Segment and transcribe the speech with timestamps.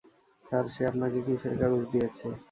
[0.41, 2.27] Sir, সে আপনাকে কীসের কাগজ দিয়েছে?